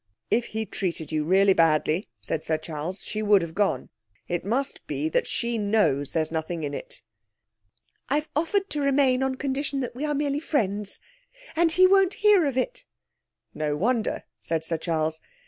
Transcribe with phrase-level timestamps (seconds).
[0.31, 3.89] 'If he treated you really badly,' said Sir Charles, 'she would have gone.
[4.27, 7.03] It must be that she knows there's nothing in it.'
[8.09, 10.99] 'I've offered to remain, on condition that we are merely friends.
[11.55, 12.83] And he won't hear of it.'
[13.53, 15.21] 'No wonder,' said Sir Charles.